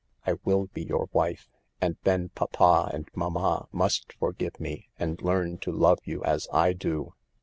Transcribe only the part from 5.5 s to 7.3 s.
to love you as I do."